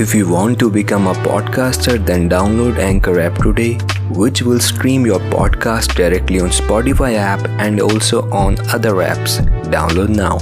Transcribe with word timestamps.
If 0.00 0.14
you 0.14 0.26
want 0.26 0.58
to 0.60 0.70
become 0.70 1.06
a 1.06 1.12
podcaster, 1.12 2.02
then 2.02 2.26
download 2.30 2.78
Anchor 2.78 3.20
app 3.20 3.34
today, 3.34 3.74
which 4.08 4.40
will 4.40 4.58
stream 4.58 5.04
your 5.04 5.20
podcast 5.34 5.94
directly 5.94 6.40
on 6.40 6.48
Spotify 6.48 7.16
app 7.16 7.46
and 7.60 7.82
also 7.82 8.22
on 8.30 8.58
other 8.70 8.94
apps. 8.94 9.44
Download 9.66 10.08
now. 10.08 10.38